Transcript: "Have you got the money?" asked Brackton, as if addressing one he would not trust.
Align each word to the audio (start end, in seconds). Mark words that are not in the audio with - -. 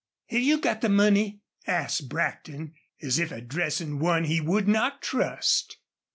"Have 0.29 0.41
you 0.41 0.57
got 0.57 0.81
the 0.81 0.89
money?" 0.89 1.41
asked 1.67 2.09
Brackton, 2.09 2.73
as 3.03 3.19
if 3.19 3.31
addressing 3.31 3.99
one 3.99 4.23
he 4.23 4.41
would 4.41 4.67
not 4.67 4.99
trust. 5.03 5.77